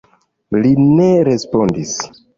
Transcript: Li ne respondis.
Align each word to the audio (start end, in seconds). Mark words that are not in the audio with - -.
Li 0.63 0.71
ne 0.85 1.11
respondis. 1.31 1.97